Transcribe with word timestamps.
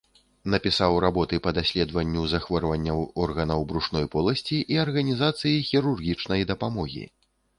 Напісаў 0.51 0.93
работы 1.03 1.35
па 1.47 1.51
даследаванню 1.57 2.23
захворванняў 2.31 3.03
органаў 3.27 3.67
брушной 3.73 4.05
поласці 4.15 4.57
і 4.77 4.81
арганізацыі 4.87 5.63
хірургічнай 5.71 6.41
дапамогі. 6.53 7.05